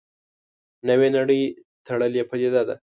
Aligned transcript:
نوې 0.87 1.09
نړۍ 1.17 1.41
تړلې 1.85 2.21
پدیده 2.29 2.61
ده. 2.67 2.75